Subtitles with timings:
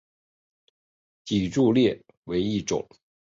[1.25, 2.83] 脊柱裂为一种。